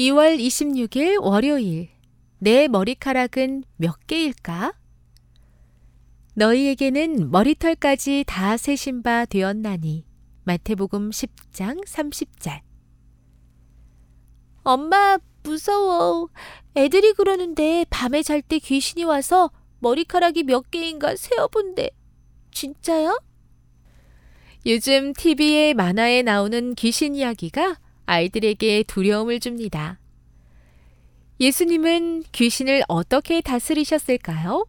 [0.00, 1.90] 2월 26일 월요일.
[2.38, 4.72] 내 머리카락은 몇 개일까?
[6.32, 10.06] 너희에게는 머리털까지 다 세신 바 되었나니.
[10.44, 12.60] 마태복음 10장 30절.
[14.62, 16.30] 엄마, 무서워.
[16.76, 21.90] 애들이 그러는데 밤에 잘 때 귀신이 와서 머리카락이 몇 개인가 세어본대.
[22.52, 23.20] 진짜요?
[24.64, 27.76] 요즘 TV에 만화에 나오는 귀신 이야기가
[28.10, 30.00] 아이들에게 두려움을 줍니다.
[31.38, 34.66] 예수님은 귀신을 어떻게 다스리셨을까요?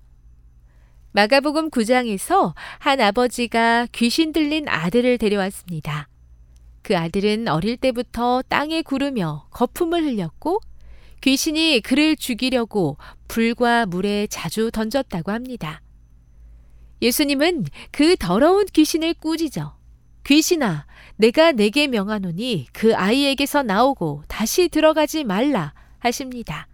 [1.14, 6.08] 마가복음 9장에서 한 아버지가 귀신 들린 아들을 데려왔습니다.
[6.84, 10.62] 그 아들은 어릴 때부터 땅에 구르며 거품을 흘렸고
[11.22, 15.82] 귀신이 그를 죽이려고 불과 물에 자주 던졌다고 합니다.
[17.02, 19.81] 예수님은 그 더러운 귀신을 꾸짖어
[20.26, 20.86] 귀신아,
[21.16, 26.68] 내가 내게 명하노니 그 아이에게서 나오고 다시 들어가지 말라 하십니다.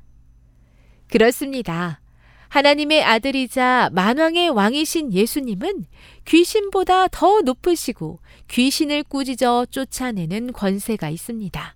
[1.09, 1.99] 그렇습니다.
[2.49, 5.85] 하나님의 아들이자 만왕의 왕이신 예수님은
[6.25, 11.75] 귀신보다 더 높으시고 귀신을 꾸짖어 쫓아내는 권세가 있습니다.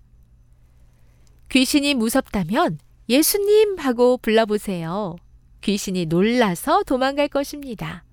[1.50, 5.18] 귀신이 무섭다면 예수님 하고 불러보세요.
[5.60, 8.06] 귀신이 놀라서 도망갈 것입니다.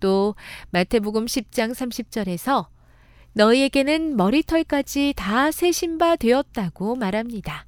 [0.00, 0.34] 또
[0.70, 2.66] 마태복음 10장 30절에서
[3.34, 7.66] 너희에게는 머리털까지 다 세신 바 되었다고 말합니다.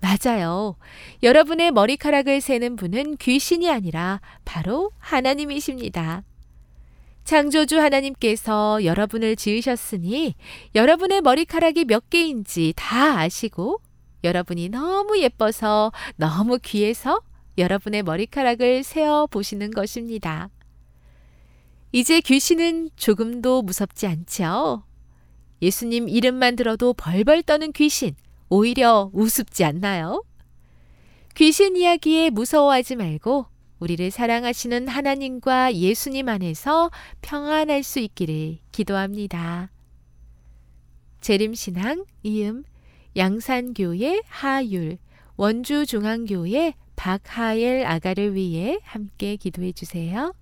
[0.00, 0.76] 맞아요.
[1.22, 6.22] 여러분의 머리카락을 세는 분은 귀신이 아니라 바로 하나님이십니다.
[7.24, 10.34] 창조주 하나님께서 여러분을 지으셨으니
[10.74, 13.80] 여러분의 머리카락이 몇 개인지 다 아시고
[14.24, 17.20] 여러분이 너무 예뻐서 너무 귀해서
[17.58, 20.48] 여러분의 머리카락을 세어 보시는 것입니다.
[21.92, 24.84] 이제 귀신은 조금도 무섭지 않죠?
[25.60, 28.14] 예수님 이름만 들어도 벌벌 떠는 귀신,
[28.48, 30.24] 오히려 우습지 않나요?
[31.34, 33.46] 귀신 이야기에 무서워하지 말고
[33.78, 36.90] 우리를 사랑하시는 하나님과 예수님 안에서
[37.22, 39.70] 평안할 수 있기를 기도합니다.
[41.20, 42.64] 재림신앙 이음
[43.16, 44.98] 양산교회 하율
[45.36, 50.34] 원주중앙교회 박하엘 아가를 위해 함께 기도해 주세요.